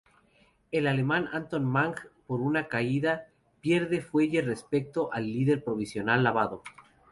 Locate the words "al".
5.13-5.27